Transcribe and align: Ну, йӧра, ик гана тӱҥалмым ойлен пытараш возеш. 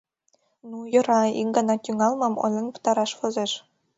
Ну, 0.69 0.77
йӧра, 0.93 1.21
ик 1.41 1.47
гана 1.55 1.75
тӱҥалмым 1.83 2.33
ойлен 2.43 2.67
пытараш 2.73 3.11
возеш. 3.19 3.51